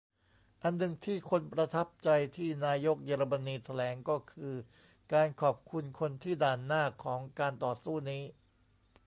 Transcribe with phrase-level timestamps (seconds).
[0.63, 4.53] อันนึงที่คนประทับใจที่นายกเยอรมนีแถลงก็คือ
[5.13, 8.23] การขอบคุณคนที่ "ด่านหน้า" ของการต่อสู้นี้